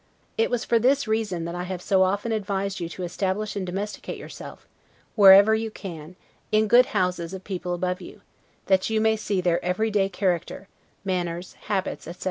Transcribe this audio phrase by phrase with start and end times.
[0.35, 3.67] It was for this reason that I have so often advised you to establish and
[3.67, 4.67] domesticate yourself,
[5.15, 6.15] wherever you can,
[6.51, 8.21] in good houses of people above you,
[8.65, 10.67] that you may see their EVERY DAY character,
[11.05, 12.19] manners, habits, etc.